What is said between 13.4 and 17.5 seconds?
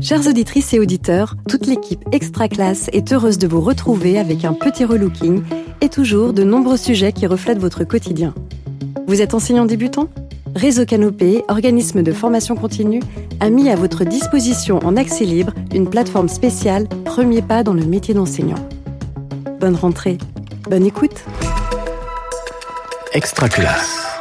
a mis à votre disposition en accès libre une plateforme spéciale Premier